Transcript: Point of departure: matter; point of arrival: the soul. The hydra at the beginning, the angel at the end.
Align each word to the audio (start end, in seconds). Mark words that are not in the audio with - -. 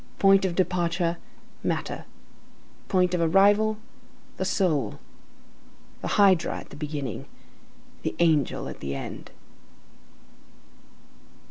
Point 0.17 0.45
of 0.45 0.55
departure: 0.55 1.17
matter; 1.63 2.05
point 2.87 3.13
of 3.13 3.21
arrival: 3.21 3.77
the 4.37 4.45
soul. 4.45 4.97
The 6.01 6.07
hydra 6.17 6.57
at 6.57 6.71
the 6.71 6.75
beginning, 6.75 7.27
the 8.01 8.15
angel 8.17 8.67
at 8.67 8.79
the 8.79 8.95
end. 8.95 9.29